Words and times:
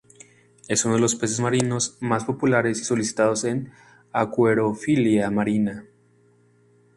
Es 0.67 0.83
uno 0.83 0.95
de 0.95 0.99
los 1.01 1.13
peces 1.13 1.39
marinos 1.41 1.99
más 1.99 2.23
populares 2.25 2.81
y 2.81 2.83
solicitados 2.83 3.43
en 3.43 3.71
acuariofilia 4.11 5.29
marina. 5.29 5.85